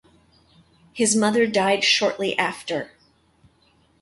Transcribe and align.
His 0.93 1.15
mother 1.15 1.45
died 1.45 1.83
shortly 1.83 2.35
after. 2.39 2.89